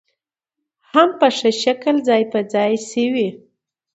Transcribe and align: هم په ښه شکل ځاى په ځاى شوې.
هم 0.91 1.09
په 1.19 1.27
ښه 1.37 1.49
شکل 1.63 1.95
ځاى 2.07 2.23
په 2.31 2.39
ځاى 2.53 2.73
شوې. 2.89 3.27